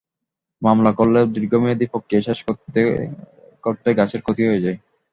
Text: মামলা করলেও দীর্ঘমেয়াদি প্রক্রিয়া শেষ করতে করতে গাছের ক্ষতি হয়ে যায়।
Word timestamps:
মামলা 0.61 0.91
করলেও 0.99 1.25
দীর্ঘমেয়াদি 1.35 1.85
প্রক্রিয়া 1.93 2.25
শেষ 2.27 2.39
করতে 2.47 2.79
করতে 3.63 3.89
গাছের 3.99 4.21
ক্ষতি 4.23 4.43
হয়ে 4.45 4.63
যায়। 4.65 4.77